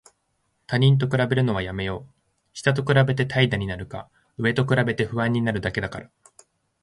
[0.65, 2.13] 他人と比べるのはやめよう。
[2.53, 6.09] 下と比べて怠惰になるか、上と比べて不安になるだけだから。